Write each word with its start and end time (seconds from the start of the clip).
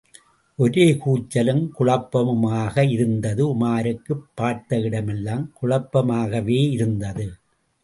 ஒரே 0.55 0.93
கூச்சலும் 0.93 1.69
குழப்பமுமாக 1.79 2.89
இருந்தது, 2.89 3.47
உமாருக்குப் 3.55 4.23
பார்த்த 4.33 4.79
இடமெல்லாம் 4.79 5.51
குழப்பமாகவேயிருந்தது. 5.61 7.27